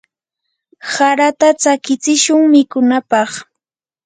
harata 0.93 1.49
tsakichishun 1.59 2.41
mikunapaq. 2.51 3.31